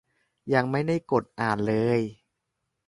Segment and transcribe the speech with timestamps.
[0.53, 1.99] ยังไม่ได้กดอ่านเลย